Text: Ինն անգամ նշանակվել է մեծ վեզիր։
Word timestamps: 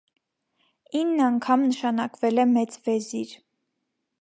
Ինն 0.99 1.21
անգամ 1.25 1.65
նշանակվել 1.67 2.45
է 2.45 2.47
մեծ 2.55 2.79
վեզիր։ 2.89 3.37